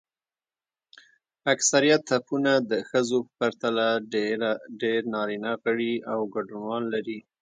[1.53, 3.87] اکثریت اپونه د ښځو پرتله
[4.81, 7.19] ډېر نارینه غړي او ګډونوال لري.